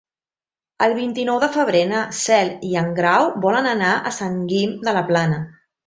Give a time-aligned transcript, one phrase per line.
[0.85, 4.99] El vint-i-nou de febrer na Cel i en Grau volen anar a Sant Guim de
[5.01, 5.45] la Plana.